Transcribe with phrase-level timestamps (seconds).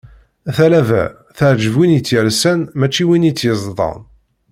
[0.55, 1.03] Talaba,
[1.37, 3.99] teɛǧeb win i tt-yersan mačči d win i tt-yeẓḍan.